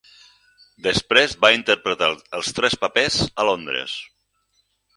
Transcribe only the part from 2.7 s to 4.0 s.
papers a Londres.